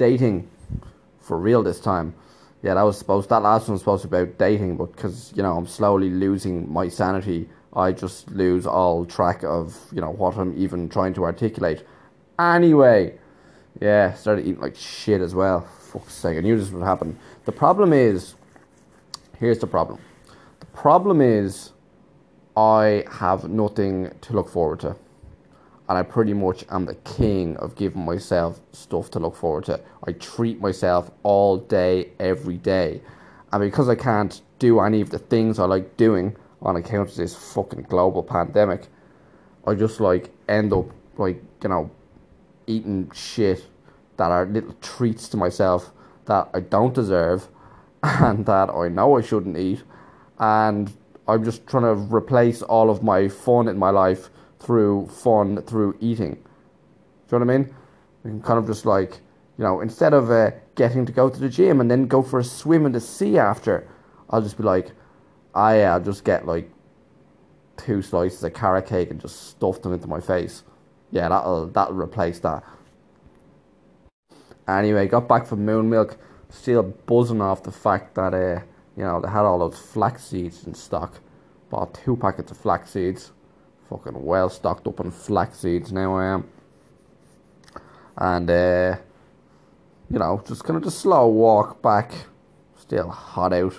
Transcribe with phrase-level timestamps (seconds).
[0.00, 0.48] dating
[1.20, 2.14] for real this time.
[2.62, 3.28] Yeah, that was supposed.
[3.28, 6.08] That last one was supposed to be about dating, but because you know I'm slowly
[6.08, 11.12] losing my sanity, I just lose all track of you know what I'm even trying
[11.14, 11.84] to articulate.
[12.38, 13.18] Anyway,
[13.80, 15.68] yeah, started eating like shit as well.
[15.92, 17.18] Fuck's sake, I knew this would happen.
[17.44, 18.36] The problem is,
[19.38, 19.98] here's the problem.
[20.60, 21.72] The problem is,
[22.56, 24.96] I have nothing to look forward to
[25.90, 29.80] and I pretty much am the king of giving myself stuff to look forward to.
[30.06, 33.00] I treat myself all day, every day.
[33.52, 37.16] And because I can't do any of the things I like doing on account of
[37.16, 38.86] this fucking global pandemic,
[39.66, 40.86] I just like end up
[41.18, 41.90] like, you know,
[42.68, 43.66] eating shit
[44.16, 45.90] that are little treats to myself
[46.26, 47.48] that I don't deserve
[48.04, 49.82] and that I know I shouldn't eat.
[50.38, 50.92] And
[51.26, 55.96] I'm just trying to replace all of my fun in my life through fun, through
[56.00, 56.34] eating.
[56.34, 57.74] Do you know what I mean?
[58.24, 59.20] You can kind of just like,
[59.56, 62.38] you know, instead of uh, getting to go to the gym and then go for
[62.38, 63.88] a swim in the sea after,
[64.28, 64.92] I'll just be like,
[65.54, 66.70] ah, yeah, I'll just get like
[67.76, 70.62] two slices of carrot cake and just stuff them into my face.
[71.10, 72.62] Yeah, that'll that'll replace that.
[74.68, 76.16] Anyway, got back from Moon Milk,
[76.50, 78.60] still buzzing off the fact that uh,
[78.96, 81.20] you know they had all those flax seeds in stock.
[81.70, 83.32] Bought two packets of flax seeds
[83.90, 86.48] fucking well stocked up on flax seeds now I am.
[88.16, 88.96] And uh,
[90.08, 92.12] you know, just kind of just slow walk back.
[92.76, 93.74] Still hot out.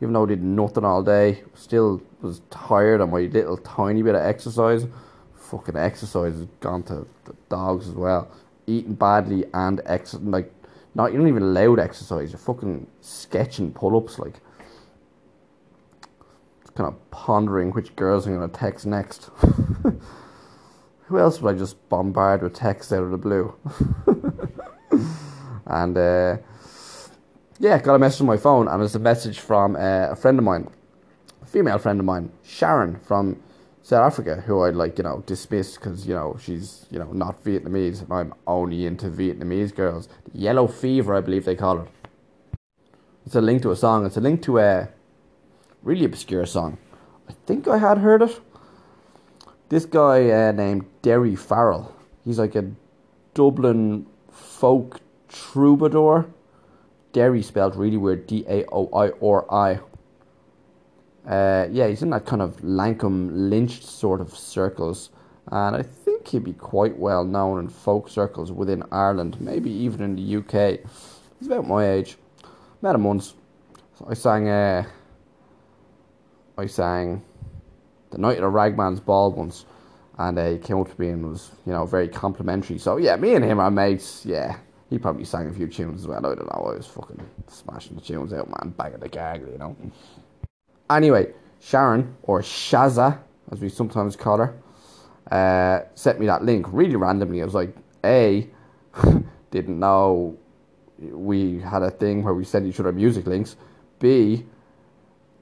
[0.00, 4.14] Even though I did nothing all day, still was tired on my little tiny bit
[4.14, 4.86] of exercise.
[5.34, 8.30] Fucking exercise has gone to the dogs as well.
[8.66, 10.52] Eating badly and ex like
[10.94, 12.30] not you don't even allowed exercise.
[12.30, 14.40] You're fucking sketching pull ups like
[16.80, 19.28] kind of pondering which girls I'm going to text next.
[21.08, 23.54] Who else would I just bombard with texts out of the blue?
[25.66, 26.38] and uh,
[27.58, 30.38] yeah, got a message on my phone, and it's a message from uh, a friend
[30.38, 30.70] of mine,
[31.42, 33.42] a female friend of mine, Sharon from
[33.82, 37.44] South Africa, who I like, you know, dismissed because you know she's you know not
[37.44, 40.08] Vietnamese, and I'm only into Vietnamese girls.
[40.32, 41.88] Yellow fever, I believe they call it.
[43.26, 44.06] It's a link to a song.
[44.06, 44.88] It's a link to a
[45.82, 46.78] really obscure song.
[47.28, 48.40] I think I had heard it.
[49.68, 51.94] This guy uh, named Daoirí Farrell.
[52.24, 52.70] He's like a
[53.34, 56.26] Dublin folk troubadour.
[57.12, 58.26] Derry spelled really weird.
[58.26, 59.80] D A O I or I.
[61.26, 65.10] Uh, yeah, he's in that kind of Lankum lynched sort of circles,
[65.50, 70.02] and I think he'd be quite well known in folk circles within Ireland, maybe even
[70.02, 70.80] in the UK.
[71.38, 72.16] He's about my age.
[72.82, 73.34] Met him once.
[74.06, 74.84] I sang uh,
[76.60, 77.22] I sang
[78.10, 79.64] the night of the Ragman's ball once,
[80.18, 82.76] and uh, he came up to me and was, you know, very complimentary.
[82.76, 84.26] So yeah, me and him are mates.
[84.26, 84.58] Yeah,
[84.90, 86.18] he probably sang a few tunes as well.
[86.18, 86.72] I don't know.
[86.72, 89.74] I was fucking smashing the tunes out, man, banging the gag, you know.
[90.90, 93.18] Anyway, Sharon or Shaza,
[93.50, 94.54] as we sometimes call her,
[95.30, 97.40] uh, sent me that link really randomly.
[97.40, 98.46] I was like, a,
[99.50, 100.36] didn't know
[100.98, 103.56] we had a thing where we send each other music links.
[103.98, 104.44] B,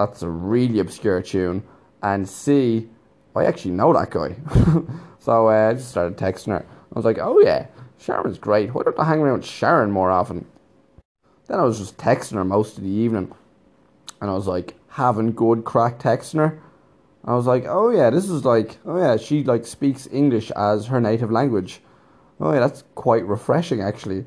[0.00, 1.62] that's a really obscure tune.
[2.02, 2.88] And C,
[3.36, 4.34] I actually know that guy.
[5.18, 6.64] so uh, I just started texting her.
[6.64, 7.66] I was like, oh yeah,
[7.98, 8.72] Sharon's great.
[8.72, 10.46] Why don't I hang around with Sharon more often?
[11.48, 13.30] Then I was just texting her most of the evening.
[14.22, 16.62] And I was like, having good crack texting her.
[17.22, 20.86] I was like, oh yeah, this is like, oh yeah, she like speaks English as
[20.86, 21.82] her native language.
[22.40, 24.24] Oh yeah, that's quite refreshing actually.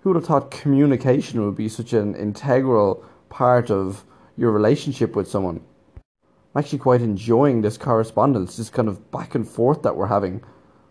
[0.00, 4.06] Who would have thought communication would be such an integral part of
[4.40, 5.60] your relationship with someone.
[5.96, 10.42] I'm actually quite enjoying this correspondence, this kind of back and forth that we're having.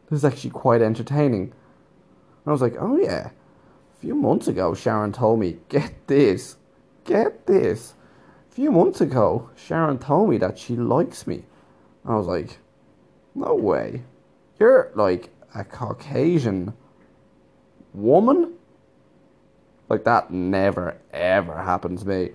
[0.08, 1.42] This is actually quite entertaining.
[1.42, 3.32] And I was like, oh yeah.
[3.32, 6.58] A few months ago, Sharon told me, get this,
[7.06, 7.96] get this.
[8.52, 11.44] A few months ago, Sharon told me that she likes me.
[12.06, 12.59] I was like,
[13.34, 14.04] no way.
[14.59, 16.74] You're like a Caucasian
[17.96, 18.53] woman?
[19.90, 22.29] Like, that never, ever happened to me.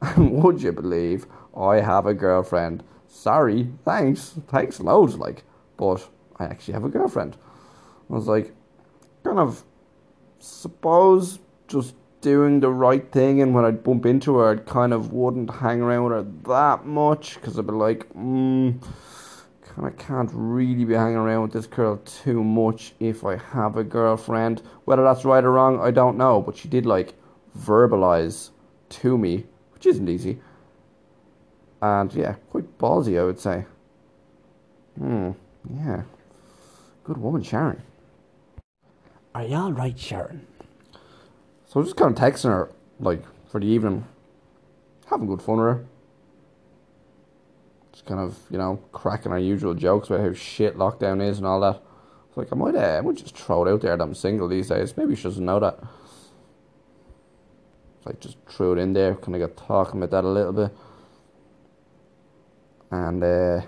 [0.16, 1.26] Would you believe
[1.56, 2.82] I have a girlfriend?
[3.06, 5.44] Sorry, thanks, thanks loads, like,
[5.76, 6.08] but
[6.38, 7.36] I actually have a girlfriend.
[8.08, 8.54] I was like,
[9.24, 9.64] kind of,
[10.38, 11.38] suppose
[11.68, 15.50] just doing the right thing, and when I'd bump into her, I kind of wouldn't
[15.50, 18.72] hang around with her that much because I'd be like, hmm,
[19.62, 23.76] kind of can't really be hanging around with this girl too much if I have
[23.76, 24.62] a girlfriend.
[24.84, 27.14] Whether that's right or wrong, I don't know, but she did like
[27.58, 28.50] verbalize
[28.90, 29.44] to me
[29.80, 30.38] which isn't easy.
[31.80, 33.64] And yeah, quite ballsy, I would say.
[34.98, 35.30] Hmm,
[35.74, 36.02] yeah.
[37.02, 37.80] Good woman, Sharon.
[39.34, 40.46] Are you all right, Sharon?
[41.66, 44.04] So I was just kind of texting her, like, for the evening,
[45.06, 45.86] having good fun with her.
[47.92, 51.46] Just kind of, you know, cracking our usual jokes about how shit lockdown is and
[51.46, 51.80] all that.
[52.28, 54.46] It's like, I might, uh, I might just throw it out there that I'm single
[54.46, 54.94] these days.
[54.94, 55.78] Maybe she doesn't know that.
[58.06, 60.74] I just threw it in there, kind of got talking about that a little bit.
[62.90, 63.60] And uh,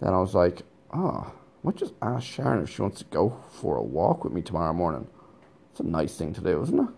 [0.00, 0.62] then I was like,
[0.92, 1.32] oh, I
[1.62, 4.72] might just ask Sharon if she wants to go for a walk with me tomorrow
[4.74, 5.06] morning.
[5.70, 6.88] It's a nice thing to do, isn't it?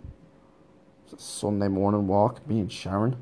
[1.04, 3.16] It's a Sunday morning walk, me and Sharon.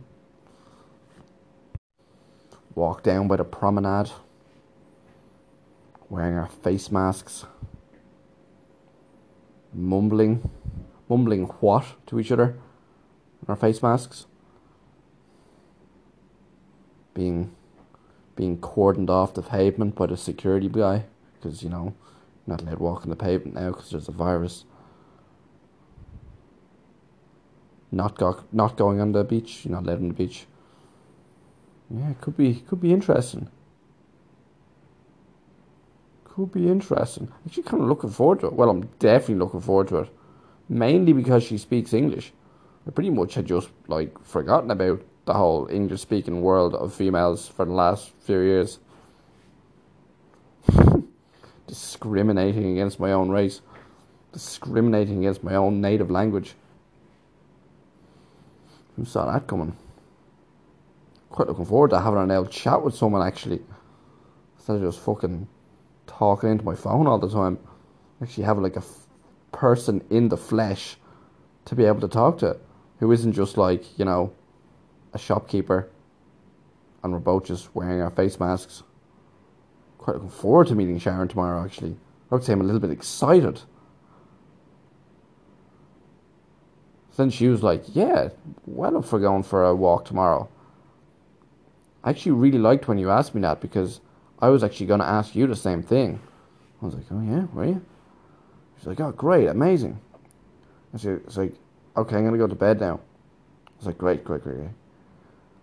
[2.74, 4.10] Walk down by the promenade,
[6.08, 7.44] wearing our face masks,
[9.74, 10.48] mumbling,
[11.08, 12.56] mumbling what to each other
[13.48, 14.26] our face masks,
[17.14, 17.54] being
[18.36, 21.04] being cordoned off the pavement by the security guy
[21.34, 21.94] because you know
[22.46, 24.64] not allowed to walk on the pavement now because there's a virus.
[27.92, 29.64] Not go, not going on the beach.
[29.64, 30.46] You're not allowed on the beach.
[31.90, 33.50] Yeah, it could be could be interesting.
[36.24, 37.32] Could be interesting.
[37.44, 38.52] Actually, kind of looking forward to it.
[38.52, 40.08] Well, I'm definitely looking forward to it,
[40.68, 42.32] mainly because she speaks English.
[42.90, 47.46] I pretty much had just like forgotten about the whole English speaking world of females
[47.46, 48.80] for the last few years.
[51.68, 53.60] Discriminating against my own race,
[54.32, 56.54] discriminating against my own native language.
[58.96, 59.76] Who saw that coming?
[61.28, 63.62] Quite looking forward to having an old chat with someone actually.
[64.56, 65.46] Instead of just fucking
[66.08, 67.56] talking into my phone all the time.
[68.20, 69.06] Actually have like a f-
[69.52, 70.96] person in the flesh
[71.66, 72.58] to be able to talk to
[73.00, 74.32] who isn't just like, you know,
[75.12, 75.90] a shopkeeper,
[77.02, 78.82] and we're both just wearing our face masks.
[79.98, 81.96] Quite looking forward to meeting Sharon tomorrow, actually.
[82.30, 83.60] I would say I'm a little bit excited.
[87.20, 88.30] then she was like, Yeah,
[88.66, 90.48] well up for going for a walk tomorrow.
[92.02, 94.00] I actually really liked when you asked me that because
[94.40, 96.18] I was actually going to ask you the same thing.
[96.80, 97.84] I was like, Oh, yeah, were you?
[98.78, 100.00] She's like, Oh, great, amazing.
[100.92, 101.54] And she was like,
[101.96, 103.00] Okay, I'm going to go to bed now.
[103.66, 104.68] I was like, Great, great, great.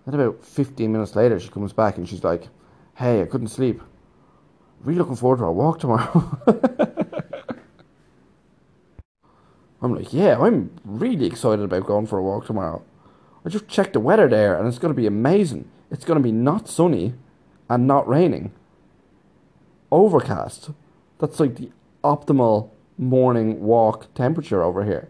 [0.05, 2.49] Then about 15 minutes later, she comes back and she's like,
[2.95, 3.81] Hey, I couldn't sleep.
[4.83, 6.39] Really looking forward to our walk tomorrow.
[9.81, 12.83] I'm like, Yeah, I'm really excited about going for a walk tomorrow.
[13.45, 15.69] I just checked the weather there and it's going to be amazing.
[15.89, 17.13] It's going to be not sunny
[17.69, 18.51] and not raining.
[19.91, 20.71] Overcast.
[21.19, 21.71] That's like the
[22.03, 25.09] optimal morning walk temperature over here.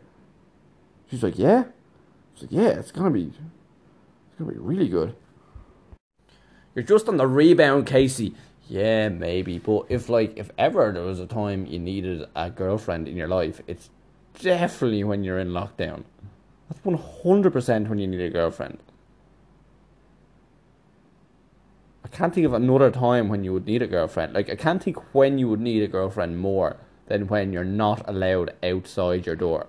[1.10, 1.66] She's like, Yeah?
[2.36, 3.32] She's like, Yeah, it's to be
[4.38, 5.16] it's gonna be really good.
[6.76, 8.36] You're just on the rebound, Casey.
[8.68, 9.58] Yeah, maybe.
[9.58, 13.28] But if like if ever there was a time you needed a girlfriend in your
[13.28, 13.90] life, it's
[14.40, 16.04] definitely when you're in lockdown.
[16.70, 18.78] That's one hundred percent when you need a girlfriend.
[22.04, 24.34] I can't think of another time when you would need a girlfriend.
[24.34, 26.78] Like I can't think when you would need a girlfriend more
[27.08, 29.68] than when you're not allowed outside your door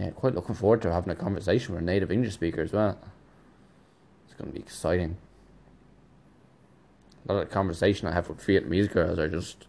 [0.00, 2.98] yeah, quite looking forward to having a conversation with a native English speaker as well.
[4.24, 5.18] It's going to be exciting.
[7.28, 9.66] A lot of the conversation I have with Vietnamese girls are just,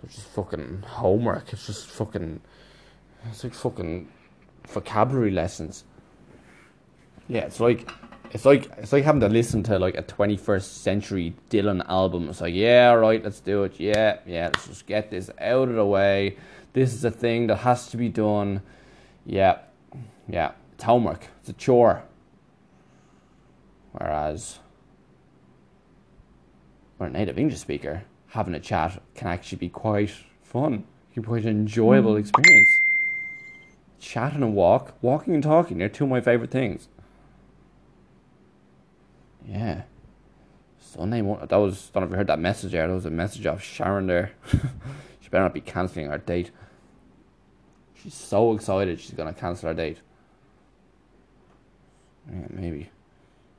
[0.00, 1.52] they're just fucking homework.
[1.52, 2.40] It's just fucking,
[3.30, 4.08] it's like fucking
[4.66, 5.84] vocabulary lessons.
[7.28, 7.88] Yeah, it's like,
[8.32, 12.28] it's like it's like having to listen to like a 21st century Dylan album.
[12.28, 13.78] It's like, yeah, right, let's do it.
[13.78, 16.38] Yeah, yeah, let's just get this out of the way.
[16.72, 18.62] This is a thing that has to be done
[19.24, 19.58] yeah,
[20.28, 21.28] yeah, it's homework.
[21.40, 22.04] It's a chore.
[23.92, 24.58] Whereas,
[26.96, 30.12] for a native English speaker, having a chat can actually be quite
[30.42, 30.84] fun.
[31.10, 32.20] It can be quite an enjoyable mm.
[32.20, 32.80] experience.
[33.98, 36.88] Chatting and walk, walking and talking, they're two of my favourite things.
[39.46, 39.82] Yeah.
[40.78, 43.06] Sunday morning, that was, I don't know if you heard that message there, that was
[43.06, 44.32] a message off Sharon there.
[45.20, 46.50] she better not be cancelling our date.
[48.02, 49.98] She's so excited she's gonna cancel her date.
[52.30, 52.90] Yeah, maybe.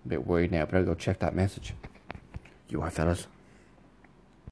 [0.06, 1.74] A bit worried now, but I'll go check that message.
[2.70, 3.28] You are fellas.